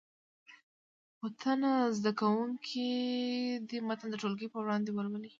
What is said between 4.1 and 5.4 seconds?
د ټولګي په وړاندې ولولي.